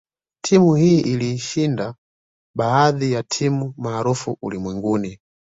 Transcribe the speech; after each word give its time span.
Timu 0.43 0.75
hii 0.75 0.99
ilishinda 0.99 1.95
baadhi 2.55 3.11
ya 3.11 3.23
timu 3.23 3.73
maarufu 3.77 4.37
ulimwenguni 4.41 5.19